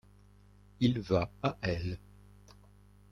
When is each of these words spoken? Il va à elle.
Il 0.79 0.99
va 0.99 1.29
à 1.43 1.59
elle. 1.61 1.99